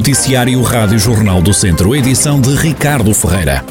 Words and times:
Noticiário 0.00 0.62
Rádio 0.62 0.98
Jornal 0.98 1.42
do 1.42 1.52
Centro, 1.52 1.94
edição 1.94 2.40
de 2.40 2.54
Ricardo 2.54 3.12
Ferreira. 3.12 3.62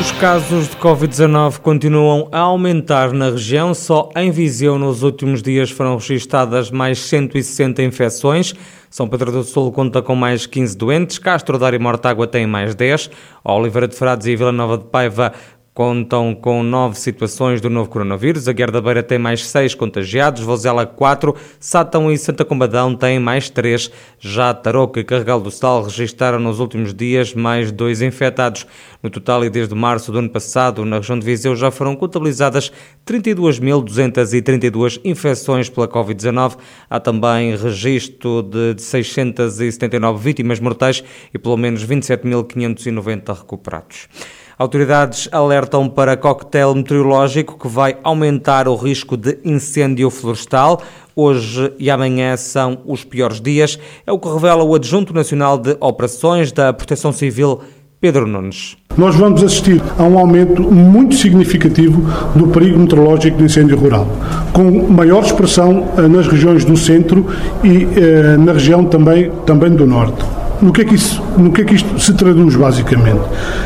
Os 0.00 0.10
casos 0.10 0.70
de 0.70 0.76
Covid-19 0.76 1.58
continuam 1.58 2.28
a 2.32 2.40
aumentar 2.40 3.12
na 3.12 3.30
região. 3.30 3.72
Só 3.72 4.10
em 4.16 4.32
Viseu, 4.32 4.76
nos 4.76 5.04
últimos 5.04 5.40
dias, 5.40 5.70
foram 5.70 5.94
registadas 5.96 6.72
mais 6.72 6.98
160 6.98 7.80
infecções. 7.80 8.54
São 8.90 9.08
Pedro 9.08 9.30
do 9.30 9.44
Sul 9.44 9.70
conta 9.70 10.02
com 10.02 10.16
mais 10.16 10.46
15 10.46 10.76
doentes. 10.76 11.18
Castro 11.18 11.56
Dário 11.56 11.76
e 11.76 11.80
Mortágua 11.80 12.26
tem 12.26 12.48
mais 12.48 12.74
10. 12.74 13.08
Oliveira 13.44 13.86
de 13.86 13.94
Frades 13.94 14.26
e 14.26 14.34
Vila 14.34 14.50
Nova 14.50 14.78
de 14.78 14.84
Paiva 14.86 15.32
contam 15.74 16.34
com 16.36 16.62
nove 16.62 16.96
situações 16.96 17.60
do 17.60 17.68
novo 17.68 17.90
coronavírus. 17.90 18.46
A 18.46 18.52
Guerra 18.52 18.70
da 18.70 18.80
Beira 18.80 19.02
tem 19.02 19.18
mais 19.18 19.44
seis 19.44 19.74
contagiados, 19.74 20.40
Vozela 20.42 20.86
quatro, 20.86 21.34
Sátão 21.58 22.12
e 22.12 22.16
Santa 22.16 22.44
Combadão 22.44 22.94
têm 22.94 23.18
mais 23.18 23.50
três. 23.50 23.90
Já 24.20 24.54
Tarouca 24.54 25.00
e 25.00 25.04
Carregal 25.04 25.40
do 25.40 25.50
Sal 25.50 25.82
registraram 25.82 26.38
nos 26.38 26.60
últimos 26.60 26.94
dias 26.94 27.34
mais 27.34 27.72
dois 27.72 28.00
infectados. 28.00 28.64
No 29.02 29.10
total, 29.10 29.44
e 29.44 29.50
desde 29.50 29.74
março 29.74 30.12
do 30.12 30.18
ano 30.18 30.30
passado, 30.30 30.84
na 30.84 30.98
região 30.98 31.18
de 31.18 31.26
Viseu 31.26 31.56
já 31.56 31.72
foram 31.72 31.96
contabilizadas 31.96 32.70
32.232 33.04 35.00
infecções 35.04 35.68
pela 35.68 35.88
Covid-19. 35.88 36.56
Há 36.88 37.00
também 37.00 37.56
registro 37.56 38.42
de 38.42 38.80
679 38.80 40.22
vítimas 40.22 40.60
mortais 40.60 41.02
e 41.34 41.38
pelo 41.38 41.56
menos 41.56 41.84
27.590 41.84 43.36
recuperados. 43.36 44.08
Autoridades 44.56 45.28
alertam 45.32 45.88
para 45.88 46.16
coquetel 46.16 46.74
meteorológico 46.74 47.58
que 47.58 47.66
vai 47.66 47.96
aumentar 48.04 48.68
o 48.68 48.76
risco 48.76 49.16
de 49.16 49.38
incêndio 49.44 50.08
florestal. 50.10 50.80
Hoje 51.16 51.72
e 51.78 51.90
amanhã 51.90 52.36
são 52.36 52.78
os 52.86 53.02
piores 53.04 53.40
dias. 53.40 53.78
É 54.06 54.12
o 54.12 54.18
que 54.18 54.28
revela 54.28 54.62
o 54.62 54.74
Adjunto 54.74 55.12
Nacional 55.12 55.58
de 55.58 55.76
Operações 55.80 56.52
da 56.52 56.72
Proteção 56.72 57.12
Civil, 57.12 57.60
Pedro 58.00 58.26
Nunes. 58.26 58.76
Nós 58.96 59.16
vamos 59.16 59.42
assistir 59.42 59.82
a 59.98 60.04
um 60.04 60.18
aumento 60.18 60.62
muito 60.62 61.16
significativo 61.16 62.02
do 62.36 62.46
perigo 62.48 62.78
meteorológico 62.78 63.38
de 63.38 63.44
incêndio 63.44 63.76
rural, 63.76 64.06
com 64.52 64.88
maior 64.88 65.24
expressão 65.24 65.88
eh, 65.98 66.02
nas 66.02 66.28
regiões 66.28 66.64
do 66.64 66.76
centro 66.76 67.26
e 67.64 67.88
eh, 67.96 68.36
na 68.36 68.52
região 68.52 68.84
também, 68.84 69.32
também 69.46 69.70
do 69.70 69.86
norte. 69.86 70.22
No 70.62 70.72
que, 70.72 70.82
é 70.82 70.84
que 70.84 70.94
isso, 70.94 71.22
no 71.36 71.52
que 71.52 71.62
é 71.62 71.64
que 71.64 71.74
isto 71.74 71.98
se 71.98 72.14
traduz, 72.14 72.56
basicamente? 72.56 73.20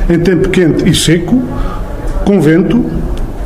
Em 0.08 0.18
tempo 0.18 0.48
quente 0.48 0.88
e 0.88 0.94
seco, 0.94 1.42
com 2.24 2.40
vento, 2.40 2.84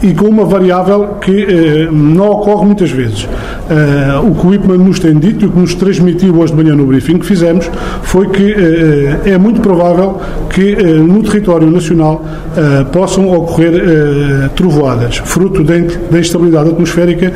e 0.02 0.14
com 0.14 0.26
uma 0.26 0.44
variável 0.44 1.16
que 1.20 1.44
eh, 1.44 1.88
não 1.90 2.30
ocorre 2.30 2.66
muitas 2.66 2.90
vezes. 2.90 3.28
Eh, 3.70 4.20
o 4.22 4.34
que 4.34 4.46
o 4.46 4.54
IPMA 4.54 4.76
nos 4.76 4.98
tem 4.98 5.14
dito 5.14 5.44
e 5.44 5.48
o 5.48 5.50
que 5.52 5.58
nos 5.58 5.74
transmitiu 5.74 6.38
hoje 6.38 6.52
de 6.54 6.62
manhã 6.62 6.74
no 6.74 6.86
briefing 6.86 7.18
que 7.18 7.26
fizemos 7.26 7.70
foi 8.02 8.28
que 8.28 8.52
eh, 8.52 9.32
é 9.32 9.38
muito 9.38 9.60
provável 9.60 10.20
que 10.52 10.72
eh, 10.74 10.82
no 10.82 11.22
território 11.22 11.70
nacional 11.70 12.24
eh, 12.56 12.84
possam 12.92 13.30
ocorrer 13.32 13.74
eh, 13.74 14.48
trovoadas, 14.54 15.16
fruto 15.16 15.64
da, 15.64 15.74
da 16.10 16.18
instabilidade 16.18 16.70
atmosférica 16.70 17.32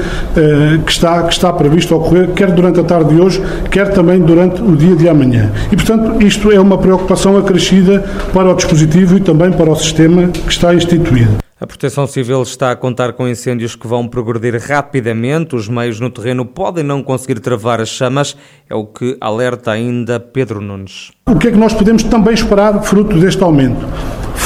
que, 0.85 0.93
está, 0.93 1.23
que 1.23 1.33
está 1.33 1.53
previsto 1.53 1.95
ocorrer 1.95 2.29
quer 2.31 2.51
durante 2.51 2.81
a 2.81 2.85
tarde 2.85 3.15
de 3.15 3.21
hoje, 3.21 3.43
quer 3.71 3.93
também 3.93 4.21
durante 4.21 4.63
o 4.63 4.77
dia 4.77 4.95
de 4.95 5.09
amanhã. 5.09 5.51
E, 5.73 5.77
portanto, 5.77 6.23
isto 6.25 6.53
é 6.53 6.61
uma 6.61 6.79
preocupação 6.79 7.37
acrescida 7.37 8.05
para 8.33 8.51
o 8.51 8.55
dispositivo 8.55 9.17
e 9.17 9.21
também 9.21 9.53
para 9.53 9.71
o 9.71 9.77
sistema 9.77 10.29
que 10.29 10.51
está 10.51 10.75
instituído. 10.75 11.46
A 11.59 11.67
Proteção 11.67 12.07
Civil 12.07 12.43
está 12.43 12.71
a 12.71 12.77
contar 12.77 13.15
com 13.15 13.27
incêndios 13.27 13.75
que 13.75 13.87
vão 13.87 14.07
progredir 14.07 14.61
rapidamente. 14.61 15.57
Os 15.57 15.69
meios 15.69 15.99
no 15.99 16.11
terreno 16.11 16.45
podem 16.45 16.85
não 16.85 17.03
conseguir 17.03 17.41
travar 17.41 17.81
as 17.81 17.89
chamas, 17.89 18.37
é 18.69 18.75
o 18.75 18.85
que 18.85 19.17
alerta 19.19 19.71
ainda 19.71 20.21
Pedro 20.21 20.61
Nunes. 20.61 21.16
O 21.29 21.35
que 21.35 21.49
é 21.49 21.51
que 21.51 21.59
nós 21.59 21.75
podemos 21.75 22.05
também 22.05 22.33
esperar 22.33 22.81
fruto 22.85 23.19
deste 23.19 23.43
aumento? 23.43 23.85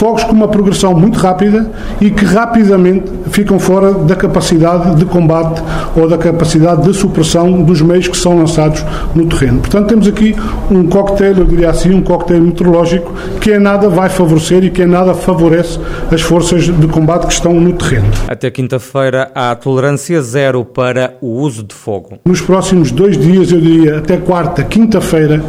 fogos 0.00 0.24
com 0.24 0.32
uma 0.32 0.48
progressão 0.48 0.94
muito 0.94 1.18
rápida 1.18 1.70
e 2.00 2.10
que 2.10 2.24
rapidamente 2.24 3.04
ficam 3.30 3.58
fora 3.58 3.92
da 3.92 4.16
capacidade 4.16 4.94
de 4.94 5.04
combate 5.04 5.62
ou 5.94 6.08
da 6.08 6.16
capacidade 6.16 6.84
de 6.84 6.94
supressão 6.94 7.62
dos 7.62 7.82
meios 7.82 8.08
que 8.08 8.16
são 8.16 8.38
lançados 8.38 8.82
no 9.14 9.26
terreno. 9.26 9.60
Portanto, 9.60 9.88
temos 9.88 10.08
aqui 10.08 10.34
um 10.70 10.86
coquetel, 10.86 11.36
eu 11.36 11.44
diria 11.44 11.68
assim, 11.68 11.92
um 11.92 12.00
coquetel 12.00 12.40
meteorológico 12.40 13.12
que 13.42 13.52
em 13.52 13.58
nada 13.58 13.90
vai 13.90 14.08
favorecer 14.08 14.64
e 14.64 14.70
que 14.70 14.82
em 14.82 14.86
nada 14.86 15.12
favorece 15.12 15.78
as 16.10 16.22
forças 16.22 16.62
de 16.64 16.86
combate 16.86 17.26
que 17.26 17.34
estão 17.34 17.52
no 17.52 17.74
terreno. 17.74 18.08
Até 18.26 18.50
quinta-feira 18.50 19.30
há 19.34 19.54
tolerância 19.54 20.22
zero 20.22 20.64
para 20.64 21.14
o 21.20 21.28
uso 21.42 21.62
de 21.62 21.74
fogo. 21.74 22.18
Nos 22.24 22.40
próximos 22.40 22.90
dois 22.90 23.18
dias, 23.18 23.52
eu 23.52 23.60
diria 23.60 23.98
até 23.98 24.16
quarta, 24.16 24.64
quinta-feira, 24.64 25.42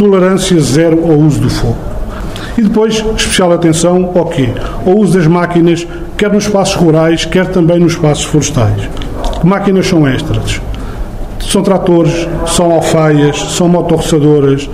tolerância 0.00 0.58
zero 0.58 1.04
ao 1.04 1.18
uso 1.18 1.40
do 1.40 1.50
fogo. 1.50 1.76
E 2.56 2.62
depois, 2.62 3.04
especial 3.18 3.52
atenção 3.52 4.12
ao 4.14 4.24
quê? 4.24 4.48
Ao 4.86 4.96
uso 4.96 5.18
das 5.18 5.26
máquinas, 5.26 5.86
quer 6.16 6.32
nos 6.32 6.44
espaços 6.44 6.74
rurais, 6.74 7.26
quer 7.26 7.48
também 7.48 7.78
nos 7.78 7.92
espaços 7.92 8.24
florestais. 8.24 8.88
Que 9.40 9.46
máquinas 9.46 9.86
são 9.86 10.08
estas? 10.08 10.58
São 11.38 11.62
tratores, 11.62 12.26
são 12.46 12.72
alfaias, 12.72 13.38
são 13.52 13.68
motorroçadoras, 13.68 14.70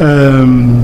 hum, 0.00 0.80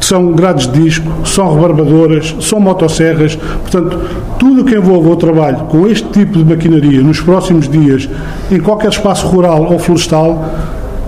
são 0.00 0.32
grades 0.32 0.66
de 0.66 0.82
disco, 0.82 1.26
são 1.26 1.54
rebarbadoras, 1.54 2.34
são 2.40 2.58
motosserras. 2.58 3.36
Portanto, 3.36 4.00
tudo 4.38 4.62
o 4.62 4.64
que 4.64 4.74
envolve 4.74 5.10
o 5.10 5.16
trabalho 5.16 5.58
com 5.68 5.86
este 5.86 6.08
tipo 6.08 6.38
de 6.38 6.44
maquinaria 6.44 7.02
nos 7.02 7.20
próximos 7.20 7.68
dias, 7.68 8.08
em 8.50 8.58
qualquer 8.58 8.88
espaço 8.88 9.26
rural 9.26 9.70
ou 9.70 9.78
florestal, 9.78 10.50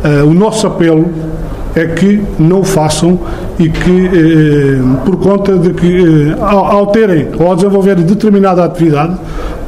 uh, 0.05 0.27
o 0.27 0.35
nosso 0.35 0.67
apelo 0.67 1.11
é 1.77 1.87
que 1.87 2.23
não 2.39 2.61
o 2.61 2.65
façam 2.65 3.21
e 3.59 3.69
que, 3.69 4.07
eh, 4.07 4.79
por 5.05 5.19
conta 5.19 5.57
de 5.59 5.75
que, 5.75 6.31
eh, 6.31 6.37
ao, 6.41 6.65
ao, 6.65 6.87
terem 6.87 7.29
ou 7.39 7.49
ao 7.49 7.55
desenvolverem 7.55 8.03
determinada 8.03 8.65
atividade, 8.65 9.17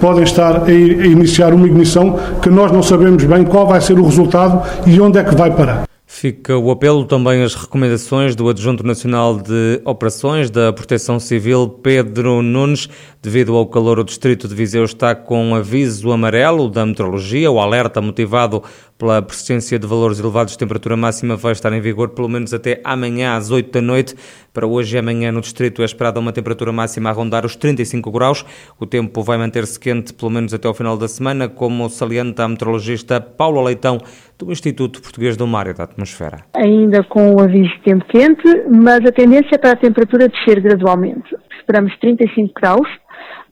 podem 0.01 0.23
estar 0.23 0.57
a, 0.57 0.65
a 0.65 0.73
iniciar 0.73 1.53
uma 1.53 1.67
ignição 1.67 2.19
que 2.41 2.49
nós 2.49 2.73
não 2.73 2.83
sabemos 2.83 3.23
bem 3.25 3.45
qual 3.45 3.67
vai 3.67 3.81
ser 3.83 3.99
o 3.99 4.05
resultado 4.05 4.63
e 4.87 4.99
onde 5.01 5.19
é 5.19 5.25
que 5.25 5.35
vai 5.35 5.51
parar. 5.51 5.88
Fica 6.11 6.57
o 6.57 6.71
apelo 6.71 7.05
também 7.05 7.43
as 7.43 7.55
recomendações 7.55 8.35
do 8.35 8.49
Adjunto 8.49 8.83
Nacional 8.83 9.37
de 9.37 9.83
Operações 9.85 10.51
da 10.51 10.73
Proteção 10.73 11.21
Civil, 11.21 11.69
Pedro 11.83 12.41
Nunes. 12.41 12.89
Devido 13.21 13.55
ao 13.55 13.67
calor, 13.67 13.99
o 13.99 14.05
Distrito 14.05 14.49
de 14.49 14.55
Viseu 14.55 14.85
está 14.85 15.15
com 15.15 15.55
aviso 15.55 16.11
amarelo 16.11 16.71
da 16.71 16.87
meteorologia. 16.87 17.51
O 17.51 17.61
alerta 17.61 18.01
motivado 18.01 18.63
pela 18.97 19.21
persistência 19.21 19.79
de 19.79 19.87
valores 19.87 20.19
elevados 20.19 20.55
de 20.55 20.59
temperatura 20.59 20.97
máxima 20.97 21.37
vai 21.37 21.53
estar 21.53 21.73
em 21.73 21.81
vigor 21.81 22.09
pelo 22.09 22.29
menos 22.29 22.55
até 22.55 22.81
amanhã 22.83 23.37
às 23.37 23.51
8 23.51 23.71
da 23.71 23.83
noite. 23.83 24.17
Para 24.53 24.67
hoje 24.67 24.97
e 24.97 24.99
amanhã 24.99 25.31
no 25.31 25.41
distrito 25.41 25.83
é 25.83 25.85
esperada 25.85 26.19
uma 26.19 26.33
temperatura 26.33 26.73
máxima 26.73 27.11
a 27.11 27.13
rondar 27.13 27.47
os 27.47 27.55
35 27.55 28.11
graus. 28.11 28.45
O 28.81 28.87
tempo 28.87 29.23
vai 29.23 29.39
manter-se 29.39 29.79
quente 29.79 30.13
pelo 30.13 30.31
menos 30.31 30.53
até 30.55 30.67
ao 30.67 30.75
final 30.75 30.97
da 30.97 31.07
semana, 31.07 31.49
como 31.49 31.89
salienta 31.89 32.43
a 32.45 32.49
meteorologista 32.49 33.21
Paula 33.21 33.63
Leitão 33.63 34.01
do 34.39 34.53
Instituto 34.53 35.03
Português 35.03 35.37
do 35.37 35.47
Mar 35.47 35.67
e 35.67 35.75
da 35.75 35.85
Atmosfera. 35.85 36.39
Ainda 36.57 37.03
com 37.05 37.35
o 37.35 37.41
aviso 37.41 37.69
de 37.69 37.83
tempo 37.83 38.05
quente, 38.07 38.47
mas 38.71 39.05
a 39.05 39.13
tendência 39.13 39.57
é 39.57 39.59
para 39.59 39.73
a 39.73 39.77
temperatura 39.77 40.29
descer 40.29 40.61
gradualmente. 40.61 41.37
Esperamos 41.59 41.93
35 41.99 42.53
graus 42.55 42.89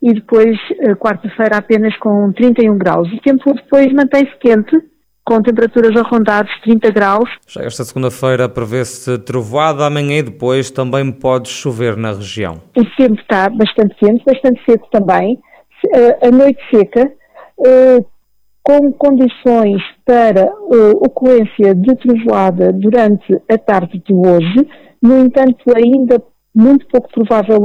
e 0.03 0.15
depois 0.15 0.57
eh, 0.81 0.95
quarta-feira 0.95 1.57
apenas 1.57 1.97
com 1.99 2.33
31 2.33 2.79
graus. 2.79 3.13
O 3.13 3.21
tempo 3.21 3.53
depois 3.53 3.93
mantém-se 3.93 4.33
quente 4.41 4.77
com 5.25 5.43
temperaturas 5.43 5.97
a 5.97 6.09
rondar 6.09 6.45
os 6.45 6.61
30 6.61 6.91
graus. 6.93 7.29
Já 7.49 7.63
esta 7.63 7.85
segunda-feira 7.85 8.49
prevê-se 8.49 9.19
trovoada, 9.19 9.85
amanhã 9.85 10.19
e 10.19 10.23
depois 10.23 10.71
também 10.71 11.11
pode 11.11 11.49
chover 11.49 11.97
na 11.97 12.13
região. 12.13 12.63
O 12.77 12.85
tempo 12.97 13.21
está 13.21 13.51
bastante 13.51 13.97
quente, 13.97 14.25
bastante 14.25 14.63
seco 14.65 14.89
também. 14.93 15.39
A 16.23 16.31
noite 16.31 16.59
seca, 16.71 17.13
eh, 17.67 18.05
com 18.67 18.93
condições 18.95 19.81
para 20.05 20.41
eh, 20.41 20.91
ocorrência 20.97 21.73
de 21.73 21.95
trovoada 21.95 22.73
durante 22.73 23.41
a 23.49 23.57
tarde 23.57 24.03
de 24.05 24.13
hoje. 24.13 24.69
No 25.01 25.21
entanto, 25.21 25.63
ainda 25.73 26.21
muito 26.53 26.85
pouco 26.89 27.09
provável 27.13 27.63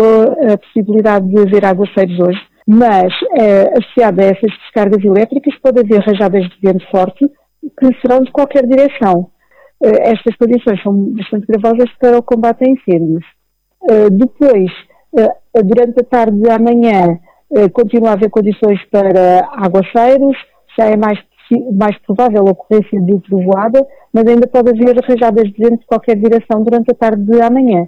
a, 0.48 0.58
possibilidade 0.60 1.28
de 1.28 1.42
haver 1.42 1.66
aguaceiros 1.66 2.20
hoje, 2.20 2.40
mas 2.68 3.12
eh, 3.36 3.74
associada 3.80 4.22
a 4.22 4.26
essas 4.26 4.52
descargas 4.62 5.04
elétricas 5.04 5.56
pode 5.60 5.80
haver 5.80 6.02
rajadas 6.02 6.44
de 6.44 6.56
vento 6.62 6.86
forte 6.92 7.28
que 7.80 8.00
serão 8.00 8.22
de 8.22 8.32
qualquer 8.32 8.68
direção. 8.68 9.32
Uh, 9.84 9.98
estas 10.02 10.36
condições 10.36 10.82
são 10.84 10.94
bastante 10.94 11.48
gravosas 11.48 11.90
para 12.00 12.20
o 12.20 12.22
combate 12.22 12.64
a 12.64 12.70
incêndios. 12.70 13.26
Uh, 13.82 14.12
depois, 14.12 14.72
uh, 15.14 15.64
durante 15.64 16.00
a 16.02 16.04
tarde 16.04 16.40
de 16.40 16.50
amanhã, 16.52 17.18
continua 17.74 18.12
a 18.12 18.14
haver 18.14 18.30
condições 18.30 18.80
para 18.90 19.46
aguaceiros, 19.52 20.38
já 20.78 20.86
é 20.86 20.98
mais, 20.98 21.20
mais 21.74 21.98
provável 22.00 22.48
a 22.48 22.52
ocorrência 22.52 23.00
de 23.02 23.20
trovoada, 23.22 23.86
mas 24.14 24.26
ainda 24.28 24.48
pode 24.48 24.70
haver 24.70 24.98
rajadas 25.04 25.52
de 25.52 25.58
vento 25.58 25.80
de 25.80 25.86
qualquer 25.86 26.16
direção 26.16 26.64
durante 26.64 26.92
a 26.92 26.96
tarde 26.96 27.24
de 27.24 27.42
amanhã. 27.42 27.88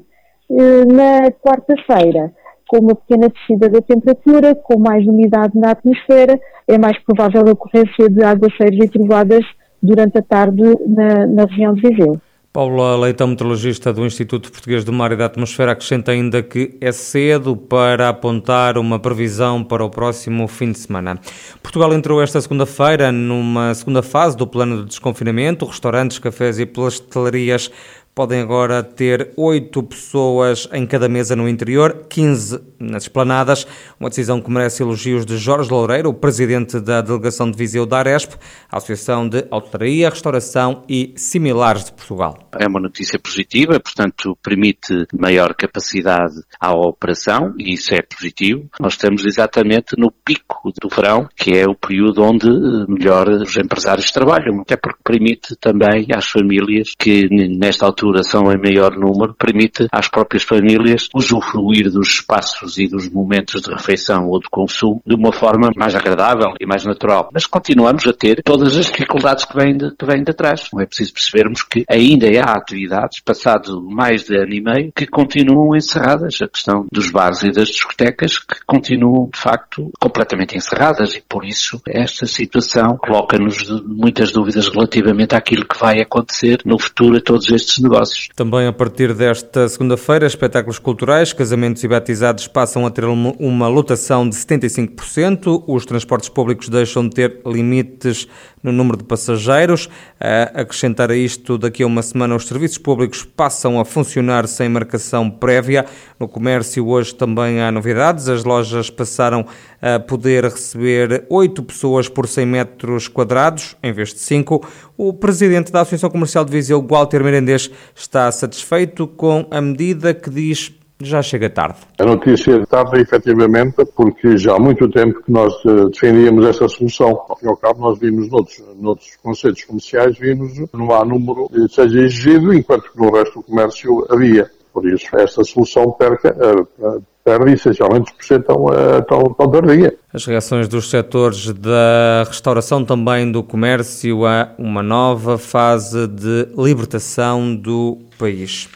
Na 0.49 1.31
quarta-feira, 1.31 2.31
com 2.67 2.79
uma 2.79 2.95
pequena 2.95 3.29
descida 3.29 3.69
da 3.69 3.81
temperatura, 3.81 4.55
com 4.55 4.79
mais 4.79 5.05
umidade 5.07 5.57
na 5.57 5.71
atmosfera, 5.71 6.39
é 6.67 6.77
mais 6.77 6.97
provável 7.03 7.43
a 7.47 7.51
ocorrência 7.51 8.09
de 8.09 8.23
aguaceiros 8.23 8.85
e 8.85 8.89
trovoadas 8.89 9.45
durante 9.81 10.17
a 10.17 10.21
tarde 10.21 10.63
na, 10.87 11.27
na 11.27 11.45
região 11.45 11.73
de 11.73 11.81
Viseu. 11.81 12.21
Paula 12.53 12.95
Leitão, 12.95 13.29
meteorologista 13.29 13.91
do 13.91 14.05
Instituto 14.05 14.51
Português 14.51 14.83
do 14.83 14.93
Mar 14.93 15.11
e 15.11 15.15
da 15.15 15.25
Atmosfera, 15.25 15.71
acrescenta 15.71 16.11
ainda 16.11 16.43
que 16.43 16.77
é 16.79 16.91
cedo 16.91 17.57
para 17.57 18.09
apontar 18.09 18.77
uma 18.77 18.99
previsão 18.99 19.63
para 19.63 19.83
o 19.83 19.89
próximo 19.89 20.47
fim 20.47 20.71
de 20.71 20.77
semana. 20.77 21.19
Portugal 21.63 21.91
entrou 21.91 22.21
esta 22.21 22.39
segunda-feira 22.39 23.11
numa 23.11 23.73
segunda 23.73 24.03
fase 24.03 24.37
do 24.37 24.45
plano 24.45 24.83
de 24.83 24.89
desconfinamento. 24.89 25.65
Restaurantes, 25.65 26.19
cafés 26.19 26.59
e 26.59 26.67
pastelarias 26.67 27.71
Podem 28.15 28.41
agora 28.41 28.83
ter 28.83 29.31
oito 29.35 29.81
pessoas 29.81 30.69
em 30.71 30.85
cada 30.85 31.09
mesa 31.09 31.35
no 31.35 31.49
interior, 31.49 32.05
15 32.07 32.61
nas 32.79 33.03
esplanadas. 33.03 33.65
Uma 33.99 34.09
decisão 34.09 34.39
que 34.39 34.51
merece 34.51 34.83
elogios 34.83 35.25
de 35.25 35.35
Jorge 35.37 35.71
Loureiro, 35.71 36.09
o 36.09 36.13
presidente 36.13 36.79
da 36.79 37.01
delegação 37.01 37.49
de 37.49 37.57
Viseu 37.57 37.87
da 37.87 37.97
Aresp, 37.97 38.33
Associação 38.71 39.27
de 39.27 39.47
Hotelaria, 39.49 40.11
Restauração 40.11 40.83
e 40.87 41.11
Similares 41.15 41.85
de 41.85 41.93
Portugal. 41.93 42.37
É 42.59 42.67
uma 42.67 42.79
notícia 42.79 43.17
positiva, 43.17 43.79
portanto, 43.79 44.37
permite 44.43 45.07
maior 45.11 45.55
capacidade 45.55 46.35
à 46.59 46.71
operação 46.71 47.55
e 47.57 47.73
isso 47.73 47.95
é 47.95 48.01
positivo. 48.03 48.69
Nós 48.79 48.93
estamos 48.93 49.25
exatamente 49.25 49.95
no 49.97 50.11
pico 50.11 50.71
do 50.79 50.87
verão, 50.87 51.27
que 51.35 51.57
é 51.57 51.65
o 51.67 51.73
período 51.73 52.21
onde 52.21 52.47
melhor 52.87 53.27
os 53.27 53.57
empresários 53.57 54.11
trabalham, 54.11 54.61
até 54.61 54.77
porque 54.77 54.99
permite 55.03 55.55
também 55.55 56.05
às 56.13 56.27
famílias 56.29 56.93
que 56.95 57.27
nesta 57.57 57.87
altura 57.87 58.02
são 58.23 58.51
em 58.51 58.57
maior 58.57 58.97
número, 58.97 59.33
permite 59.33 59.87
às 59.91 60.07
próprias 60.07 60.43
famílias 60.43 61.07
usufruir 61.13 61.89
dos 61.89 62.09
espaços 62.09 62.77
e 62.77 62.87
dos 62.87 63.09
momentos 63.09 63.61
de 63.61 63.71
refeição 63.71 64.27
ou 64.27 64.39
de 64.39 64.49
consumo 64.49 65.01
de 65.05 65.15
uma 65.15 65.31
forma 65.31 65.71
mais 65.75 65.95
agradável 65.95 66.53
e 66.59 66.65
mais 66.65 66.83
natural. 66.83 67.29
Mas 67.33 67.45
continuamos 67.45 68.05
a 68.07 68.13
ter 68.13 68.41
todas 68.43 68.75
as 68.75 68.87
dificuldades 68.87 69.45
que 69.45 69.55
vêm 69.55 69.77
de, 69.77 69.95
que 69.95 70.05
vêm 70.05 70.23
de 70.23 70.33
trás. 70.33 70.67
Não 70.73 70.81
é 70.81 70.85
preciso 70.85 71.13
percebermos 71.13 71.63
que 71.63 71.85
ainda 71.89 72.27
há 72.41 72.57
atividades, 72.57 73.21
passado 73.21 73.81
mais 73.81 74.23
de 74.25 74.35
ano 74.35 74.53
e 74.53 74.61
meio, 74.61 74.91
que 74.93 75.07
continuam 75.07 75.75
encerradas. 75.75 76.41
A 76.41 76.47
questão 76.47 76.85
dos 76.91 77.09
bares 77.09 77.43
e 77.43 77.51
das 77.51 77.69
discotecas 77.69 78.39
que 78.39 78.55
continuam, 78.65 79.29
de 79.31 79.39
facto, 79.39 79.91
completamente 79.99 80.57
encerradas 80.57 81.15
e 81.15 81.21
por 81.21 81.45
isso 81.45 81.81
esta 81.87 82.25
situação 82.25 82.97
coloca-nos 82.97 83.69
muitas 83.85 84.31
dúvidas 84.31 84.67
relativamente 84.67 85.35
àquilo 85.35 85.65
que 85.65 85.79
vai 85.79 86.01
acontecer 86.01 86.61
no 86.65 86.79
futuro 86.79 87.17
a 87.17 87.21
todos 87.21 87.49
estes 87.49 87.79
negócios 87.79 87.92
negócios. 87.93 88.29
Também 88.35 88.67
a 88.67 88.73
partir 88.73 89.13
desta 89.13 89.69
segunda-feira, 89.69 90.25
espetáculos 90.25 90.79
culturais, 90.79 91.31
casamentos 91.31 91.83
e 91.83 91.87
batizados 91.87 92.47
passam 92.47 92.85
a 92.85 92.89
ter 92.89 93.05
uma 93.05 93.67
lotação 93.67 94.27
de 94.27 94.35
75%. 94.35 95.63
Os 95.67 95.85
transportes 95.85 96.29
públicos 96.29 96.69
deixam 96.69 97.07
de 97.07 97.15
ter 97.15 97.41
limites 97.45 98.27
no 98.61 98.71
número 98.71 98.97
de 98.97 99.03
passageiros. 99.03 99.89
A 100.19 100.61
acrescentar 100.61 101.11
a 101.11 101.15
isto, 101.15 101.57
daqui 101.57 101.83
a 101.83 101.87
uma 101.87 102.01
semana 102.01 102.35
os 102.35 102.47
serviços 102.47 102.77
públicos 102.77 103.23
passam 103.23 103.79
a 103.79 103.85
funcionar 103.85 104.47
sem 104.47 104.69
marcação 104.69 105.29
prévia. 105.29 105.85
No 106.19 106.27
comércio 106.27 106.87
hoje 106.87 107.13
também 107.13 107.61
há 107.61 107.71
novidades. 107.71 108.27
As 108.27 108.43
lojas 108.43 108.89
passaram 108.89 109.45
a 109.81 109.99
poder 109.99 110.45
receber 110.45 111.25
8 111.29 111.61
pessoas 111.63 112.07
por 112.07 112.27
100 112.27 112.45
metros 112.45 113.07
quadrados, 113.07 113.75
em 113.83 113.91
vez 113.91 114.13
de 114.13 114.19
5. 114.19 114.65
O 114.97 115.11
presidente 115.11 115.71
da 115.71 115.81
Associação 115.81 116.09
Comercial 116.09 116.45
de 116.45 116.51
Viseu, 116.51 116.81
Walter 116.81 117.21
Merendês, 117.23 117.69
está 117.95 118.31
satisfeito 118.31 119.07
com 119.07 119.45
a 119.51 119.61
medida 119.61 120.13
que 120.13 120.29
diz 120.29 120.73
já 121.01 121.21
chega 121.21 121.49
tarde. 121.49 121.79
A 121.99 122.05
notícia 122.05 122.65
tarde, 122.65 123.01
efetivamente, 123.01 123.85
porque 123.95 124.37
já 124.37 124.55
há 124.55 124.59
muito 124.59 124.89
tempo 124.89 125.21
que 125.21 125.31
nós 125.31 125.53
eh, 125.65 125.89
defendíamos 125.91 126.45
essa 126.45 126.67
solução. 126.67 127.09
Ao 127.27 127.37
fim 127.37 127.45
e 127.45 127.49
ao 127.49 127.57
cabo, 127.57 127.81
nós 127.81 127.99
vimos 127.99 128.29
noutros, 128.29 128.63
noutros 128.79 129.15
conceitos 129.21 129.63
comerciais, 129.65 130.17
vimos 130.17 130.53
não 130.73 130.91
há 130.93 131.03
número 131.03 131.49
que 131.49 131.67
seja 131.67 131.99
exigido, 131.99 132.53
enquanto 132.53 132.91
que 132.91 132.97
no 132.97 133.11
resto 133.11 133.39
do 133.39 133.43
comércio 133.43 134.05
havia. 134.09 134.49
Por 134.73 134.87
isso, 134.87 135.15
esta 135.15 135.43
solução 135.43 135.91
perca, 135.91 136.35
eh, 136.39 136.99
perde 137.23 137.53
essencialmente 137.53 138.11
por 138.11 138.25
ser 138.25 138.43
tão, 138.43 138.65
tão, 139.07 139.33
tão 139.33 139.51
tardia. 139.51 139.95
As 140.11 140.25
reações 140.25 140.67
dos 140.67 140.89
setores 140.89 141.53
da 141.53 142.23
restauração, 142.27 142.83
também 142.83 143.31
do 143.31 143.43
comércio, 143.43 144.25
a 144.25 144.49
uma 144.57 144.83
nova 144.83 145.37
fase 145.37 146.07
de 146.07 146.47
libertação 146.57 147.55
do 147.55 147.99
país. 148.17 148.67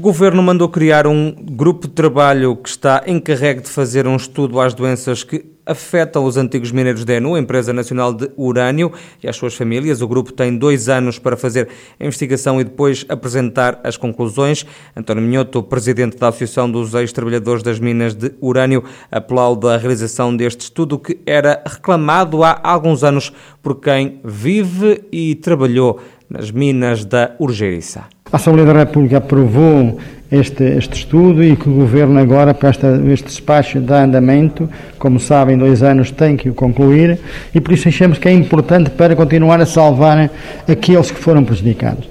O 0.00 0.02
Governo 0.02 0.42
mandou 0.42 0.66
criar 0.66 1.06
um 1.06 1.30
grupo 1.30 1.86
de 1.86 1.92
trabalho 1.92 2.56
que 2.56 2.70
está 2.70 3.02
encarregue 3.06 3.60
de 3.60 3.68
fazer 3.68 4.06
um 4.06 4.16
estudo 4.16 4.58
às 4.58 4.72
doenças 4.72 5.22
que 5.22 5.44
afetam 5.66 6.24
os 6.24 6.38
antigos 6.38 6.72
mineiros 6.72 7.04
da 7.04 7.16
ENU, 7.16 7.36
Empresa 7.36 7.70
Nacional 7.70 8.14
de 8.14 8.30
Urânio, 8.34 8.94
e 9.22 9.28
as 9.28 9.36
suas 9.36 9.54
famílias. 9.54 10.00
O 10.00 10.08
grupo 10.08 10.32
tem 10.32 10.56
dois 10.56 10.88
anos 10.88 11.18
para 11.18 11.36
fazer 11.36 11.68
a 12.00 12.06
investigação 12.06 12.58
e 12.58 12.64
depois 12.64 13.04
apresentar 13.10 13.78
as 13.84 13.98
conclusões. 13.98 14.64
António 14.96 15.22
Minhoto, 15.22 15.62
presidente 15.62 16.16
da 16.16 16.28
Associação 16.28 16.70
dos 16.70 16.94
Ex-Trabalhadores 16.94 17.62
das 17.62 17.78
Minas 17.78 18.14
de 18.14 18.32
Urânio, 18.40 18.82
aplaude 19.12 19.66
a 19.66 19.76
realização 19.76 20.34
deste 20.34 20.62
estudo 20.62 20.98
que 20.98 21.18
era 21.26 21.62
reclamado 21.66 22.42
há 22.42 22.58
alguns 22.62 23.04
anos 23.04 23.30
por 23.62 23.78
quem 23.78 24.18
vive 24.24 25.04
e 25.12 25.34
trabalhou 25.34 26.00
nas 26.26 26.50
minas 26.50 27.04
da 27.04 27.36
Urgeiriça. 27.38 28.19
A 28.32 28.36
Assembleia 28.36 28.66
da 28.72 28.78
República 28.78 29.18
aprovou 29.18 29.98
este, 30.30 30.62
este 30.62 30.96
estudo 30.96 31.42
e 31.42 31.56
que 31.56 31.68
o 31.68 31.72
Governo 31.72 32.18
agora, 32.20 32.54
para 32.54 32.68
esta, 32.68 33.02
este 33.08 33.24
despacho 33.24 33.80
de 33.80 33.92
andamento, 33.92 34.68
como 34.98 35.18
sabem, 35.18 35.58
dois 35.58 35.82
anos 35.82 36.10
tem 36.12 36.36
que 36.36 36.48
o 36.48 36.54
concluir 36.54 37.18
e 37.52 37.60
por 37.60 37.72
isso 37.72 37.88
achamos 37.88 38.18
que 38.18 38.28
é 38.28 38.32
importante 38.32 38.90
para 38.90 39.16
continuar 39.16 39.60
a 39.60 39.66
salvar 39.66 40.30
aqueles 40.68 41.10
que 41.10 41.18
foram 41.18 41.42
prejudicados. 41.42 42.08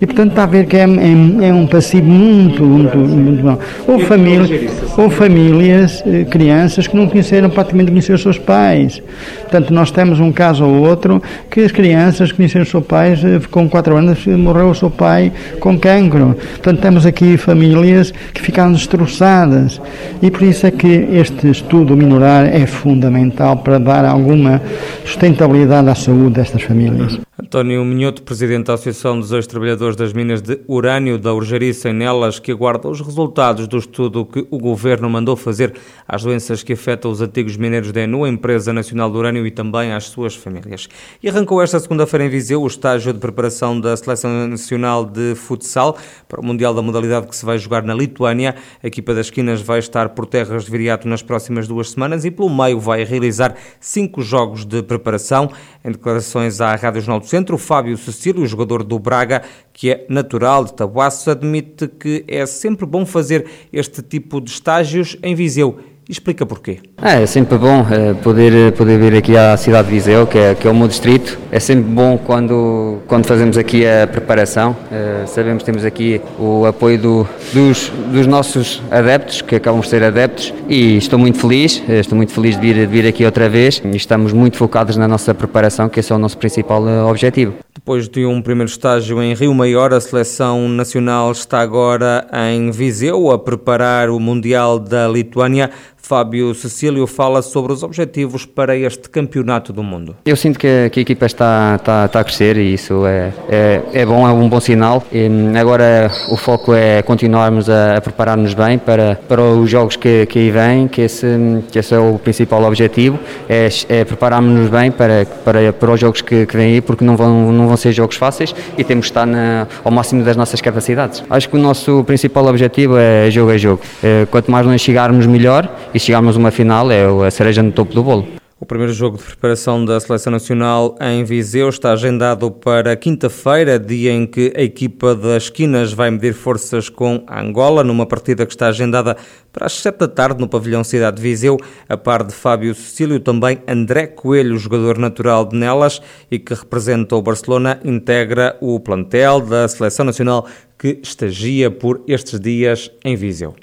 E 0.00 0.06
portanto 0.06 0.30
está 0.30 0.42
a 0.42 0.46
ver 0.46 0.66
que 0.66 0.76
é, 0.76 0.82
é, 0.82 1.48
é 1.48 1.54
um 1.54 1.66
passivo 1.66 2.06
muito, 2.06 2.62
muito, 2.62 2.98
muito 2.98 3.42
bom. 3.42 3.58
Ou, 3.88 4.00
família, 4.00 4.70
ou 4.98 5.08
famílias, 5.08 6.02
eh, 6.06 6.24
crianças 6.24 6.86
que 6.86 6.96
não 6.96 7.08
conheceram, 7.08 7.48
praticamente 7.48 7.90
conheceram 7.90 8.16
os 8.16 8.22
seus 8.22 8.38
pais. 8.38 9.02
Portanto, 9.42 9.72
nós 9.72 9.90
temos 9.90 10.20
um 10.20 10.32
caso 10.32 10.64
ou 10.64 10.86
outro 10.86 11.22
que 11.50 11.60
as 11.60 11.72
crianças 11.72 12.32
conheceram 12.32 12.64
os 12.64 12.70
seus 12.70 12.84
pais, 12.84 13.24
eh, 13.24 13.40
com 13.50 13.68
quatro 13.68 13.96
anos 13.96 14.26
morreu 14.26 14.68
o 14.68 14.74
seu 14.74 14.90
pai 14.90 15.32
com 15.58 15.78
cancro. 15.78 16.36
Portanto, 16.50 16.80
temos 16.80 17.06
aqui 17.06 17.36
famílias 17.36 17.61
famílias 17.62 18.12
que 18.34 18.42
ficaram 18.42 18.72
destroçadas. 18.72 19.80
E 20.20 20.30
por 20.30 20.42
isso 20.42 20.66
é 20.66 20.70
que 20.70 20.88
este 21.12 21.48
estudo 21.48 21.96
minorar 21.96 22.46
é 22.46 22.66
fundamental 22.66 23.58
para 23.58 23.78
dar 23.78 24.04
alguma 24.04 24.60
sustentabilidade 25.04 25.88
à 25.88 25.94
saúde 25.94 26.34
destas 26.34 26.62
famílias. 26.62 27.18
António 27.42 27.84
Minhoto, 27.84 28.22
presidente 28.22 28.66
da 28.66 28.74
Associação 28.74 29.18
dos 29.18 29.32
Ex-Trabalhadores 29.32 29.96
das 29.96 30.12
Minas 30.12 30.40
de 30.40 30.60
Urânio 30.68 31.18
da 31.18 31.34
Urgeriça 31.34 31.90
em 31.90 31.92
Nelas, 31.92 32.38
que 32.38 32.52
aguarda 32.52 32.88
os 32.88 33.00
resultados 33.00 33.66
do 33.66 33.78
estudo 33.78 34.24
que 34.24 34.46
o 34.48 34.58
Governo 34.58 35.10
mandou 35.10 35.34
fazer 35.34 35.74
às 36.06 36.22
doenças 36.22 36.62
que 36.62 36.72
afetam 36.72 37.10
os 37.10 37.20
antigos 37.20 37.56
mineiros 37.56 37.90
da 37.90 38.02
ENU, 38.02 38.22
a 38.22 38.28
Empresa 38.28 38.72
Nacional 38.72 39.10
do 39.10 39.18
Urânio 39.18 39.44
e 39.44 39.50
também 39.50 39.92
às 39.92 40.04
suas 40.04 40.36
famílias. 40.36 40.88
E 41.20 41.28
arrancou 41.28 41.60
esta 41.60 41.80
segunda-feira 41.80 42.26
em 42.26 42.28
Viseu 42.28 42.62
o 42.62 42.66
estágio 42.66 43.12
de 43.12 43.18
preparação 43.18 43.78
da 43.78 43.96
Seleção 43.96 44.46
Nacional 44.46 45.04
de 45.04 45.34
Futsal 45.34 45.98
para 46.28 46.40
o 46.40 46.46
Mundial 46.46 46.72
da 46.72 46.80
modalidade 46.80 47.26
que 47.26 47.34
se 47.34 47.44
vai 47.44 47.58
jogar 47.58 47.82
na 47.82 47.92
Lituânia. 47.92 48.54
A 48.80 48.86
equipa 48.86 49.12
das 49.14 49.26
esquinas 49.26 49.60
vai 49.60 49.80
estar 49.80 50.10
por 50.10 50.26
terras 50.26 50.64
de 50.64 50.70
Viriato 50.70 51.08
nas 51.08 51.22
próximas 51.22 51.66
duas 51.66 51.90
semanas 51.90 52.24
e 52.24 52.30
pelo 52.30 52.48
meio 52.48 52.78
vai 52.78 53.02
realizar 53.02 53.56
cinco 53.80 54.22
jogos 54.22 54.64
de 54.64 54.80
preparação. 54.80 55.50
Em 55.84 55.90
declarações 55.90 56.60
à 56.60 56.76
Rádio 56.76 57.00
Jornal 57.00 57.18
do 57.18 57.31
Centro, 57.32 57.56
Fábio 57.56 57.96
Cecílio, 57.96 58.46
jogador 58.46 58.82
do 58.84 58.98
Braga, 58.98 59.42
que 59.72 59.90
é 59.90 60.04
natural 60.06 60.66
de 60.66 60.74
Tabuaço, 60.74 61.30
admite 61.30 61.88
que 61.88 62.22
é 62.28 62.44
sempre 62.44 62.84
bom 62.84 63.06
fazer 63.06 63.46
este 63.72 64.02
tipo 64.02 64.38
de 64.38 64.50
estágios 64.50 65.16
em 65.22 65.34
Viseu 65.34 65.78
explica 66.08 66.44
porquê. 66.44 66.80
É, 67.00 67.22
é 67.22 67.26
sempre 67.26 67.56
bom 67.56 67.86
é, 67.90 68.14
poder, 68.14 68.72
poder 68.72 68.98
vir 68.98 69.16
aqui 69.16 69.36
à 69.36 69.56
cidade 69.56 69.88
de 69.88 69.94
Viseu, 69.94 70.26
que 70.26 70.38
é, 70.38 70.54
que 70.54 70.66
é 70.66 70.70
o 70.70 70.74
meu 70.74 70.88
distrito. 70.88 71.38
É 71.50 71.60
sempre 71.60 71.84
bom 71.84 72.18
quando, 72.18 72.98
quando 73.06 73.26
fazemos 73.26 73.56
aqui 73.56 73.86
a 73.86 74.06
preparação. 74.06 74.76
É, 74.90 75.24
sabemos 75.26 75.62
que 75.62 75.66
temos 75.66 75.84
aqui 75.84 76.20
o 76.38 76.66
apoio 76.66 76.98
do, 76.98 77.28
dos, 77.52 77.88
dos 78.10 78.26
nossos 78.26 78.82
adeptos, 78.90 79.42
que 79.42 79.56
acabam 79.56 79.80
de 79.80 79.88
ser 79.88 80.02
adeptos, 80.02 80.52
e 80.68 80.96
estou 80.96 81.18
muito 81.18 81.38
feliz, 81.38 81.82
estou 81.88 82.16
muito 82.16 82.32
feliz 82.32 82.56
de 82.56 82.60
vir, 82.60 82.74
de 82.74 82.86
vir 82.86 83.06
aqui 83.06 83.24
outra 83.24 83.48
vez 83.48 83.80
estamos 83.96 84.32
muito 84.32 84.56
focados 84.56 84.96
na 84.96 85.08
nossa 85.08 85.34
preparação, 85.34 85.88
que 85.88 86.00
esse 86.00 86.12
é 86.12 86.14
o 86.14 86.18
nosso 86.18 86.36
principal 86.38 86.82
objetivo. 87.08 87.54
Depois 87.74 88.08
de 88.08 88.24
um 88.26 88.42
primeiro 88.42 88.70
estágio 88.70 89.22
em 89.22 89.34
Rio 89.34 89.54
Maior, 89.54 89.92
a 89.92 90.00
seleção 90.00 90.68
nacional 90.68 91.32
está 91.32 91.60
agora 91.60 92.26
em 92.50 92.70
Viseu 92.70 93.30
a 93.30 93.38
preparar 93.38 94.10
o 94.10 94.20
Mundial 94.20 94.78
da 94.78 95.08
Lituânia. 95.08 95.70
Fábio 96.02 96.52
Cecílio 96.52 97.06
fala 97.06 97.40
sobre 97.42 97.72
os 97.72 97.82
objetivos 97.82 98.44
para 98.44 98.76
este 98.76 99.08
campeonato 99.08 99.72
do 99.72 99.82
mundo. 99.82 100.16
Eu 100.26 100.36
sinto 100.36 100.58
que, 100.58 100.90
que 100.90 101.00
a 101.00 101.02
equipa 101.02 101.26
está, 101.26 101.76
está, 101.76 102.06
está, 102.06 102.20
a 102.20 102.24
crescer 102.24 102.56
e 102.56 102.74
isso 102.74 103.06
é, 103.06 103.32
é, 103.48 103.82
é 103.94 104.04
bom, 104.04 104.26
é 104.28 104.32
um 104.32 104.48
bom 104.48 104.60
sinal. 104.60 105.02
E 105.12 105.28
agora 105.56 106.10
o 106.28 106.36
foco 106.36 106.74
é 106.74 107.00
continuarmos 107.02 107.70
a, 107.70 107.96
a 107.96 108.00
preparar-nos 108.00 108.52
bem 108.52 108.78
para, 108.78 109.14
para 109.28 109.42
os 109.42 109.70
jogos 109.70 109.94
que, 109.94 110.26
que 110.26 110.40
aí 110.40 110.50
vêm, 110.50 110.88
que 110.88 111.02
esse, 111.02 111.26
que 111.70 111.78
esse 111.78 111.94
é 111.94 111.98
o 111.98 112.18
principal 112.18 112.64
objetivo, 112.64 113.18
é, 113.48 113.68
é 113.88 114.04
prepararmos-nos 114.04 114.68
bem 114.68 114.90
para, 114.90 115.24
para, 115.44 115.72
para 115.72 115.92
os 115.92 116.00
jogos 116.00 116.20
que, 116.20 116.46
que 116.46 116.56
vêm 116.56 116.74
aí, 116.74 116.80
porque 116.80 117.04
não 117.04 117.16
vão, 117.16 117.52
não 117.52 117.68
vão 117.68 117.76
ser 117.76 117.92
jogos 117.92 118.16
fáceis 118.16 118.52
e 118.76 118.82
temos 118.82 119.06
que 119.06 119.10
estar 119.10 119.24
na, 119.24 119.68
ao 119.84 119.92
máximo 119.92 120.24
das 120.24 120.36
nossas 120.36 120.60
capacidades. 120.60 121.22
Acho 121.30 121.48
que 121.48 121.56
o 121.56 121.60
nosso 121.60 122.02
principal 122.04 122.44
objetivo 122.46 122.96
é 122.98 123.30
jogo 123.30 123.52
a 123.52 123.56
jogo. 123.56 123.80
É, 124.02 124.26
quanto 124.30 124.50
mais 124.50 124.66
nós 124.66 124.80
chegarmos, 124.80 125.26
melhor, 125.26 125.72
e 125.94 126.00
chegarmos 126.00 126.36
a 126.36 126.38
uma 126.38 126.50
final, 126.50 126.90
é 126.90 127.04
a 127.26 127.30
cereja 127.30 127.62
no 127.62 127.72
topo 127.72 127.94
do 127.94 128.02
bolo. 128.02 128.42
O 128.62 128.64
primeiro 128.64 128.92
jogo 128.92 129.18
de 129.18 129.24
preparação 129.24 129.84
da 129.84 129.98
Seleção 129.98 130.30
Nacional 130.30 130.96
em 131.00 131.24
Viseu 131.24 131.68
está 131.68 131.90
agendado 131.90 132.48
para 132.48 132.94
quinta-feira, 132.94 133.76
dia 133.76 134.12
em 134.12 134.24
que 134.24 134.52
a 134.56 134.62
equipa 134.62 135.16
das 135.16 135.42
esquinas 135.42 135.92
vai 135.92 136.12
medir 136.12 136.32
forças 136.32 136.88
com 136.88 137.24
Angola, 137.28 137.82
numa 137.82 138.06
partida 138.06 138.46
que 138.46 138.52
está 138.52 138.68
agendada 138.68 139.16
para 139.52 139.66
as 139.66 139.72
sete 139.72 139.98
da 139.98 140.06
tarde 140.06 140.40
no 140.40 140.46
pavilhão 140.46 140.84
Cidade 140.84 141.16
de 141.16 141.22
Viseu, 141.24 141.56
a 141.88 141.96
par 141.96 142.22
de 142.22 142.32
Fábio 142.32 142.72
Cecílio, 142.72 143.18
também 143.18 143.58
André 143.66 144.06
Coelho, 144.06 144.56
jogador 144.56 144.96
natural 144.96 145.44
de 145.44 145.56
Nelas 145.56 146.00
e 146.30 146.38
que 146.38 146.54
representa 146.54 147.16
o 147.16 147.22
Barcelona, 147.22 147.80
integra 147.84 148.56
o 148.60 148.78
plantel 148.78 149.40
da 149.40 149.66
Seleção 149.66 150.06
Nacional 150.06 150.46
que 150.78 151.00
estagia 151.02 151.68
por 151.68 152.00
estes 152.06 152.38
dias 152.38 152.92
em 153.04 153.16
Viseu. 153.16 153.56